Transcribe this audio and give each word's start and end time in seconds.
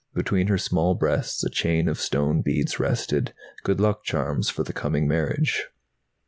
Between 0.15 0.47
her 0.47 0.57
small 0.57 0.95
breasts 0.95 1.43
a 1.43 1.49
chain 1.51 1.87
of 1.87 1.99
stone 2.01 2.41
beads 2.41 2.79
rested, 2.79 3.35
good 3.61 3.79
luck 3.79 4.03
charms 4.03 4.49
for 4.49 4.63
the 4.63 4.73
coming 4.73 5.07
marriage. 5.07 5.67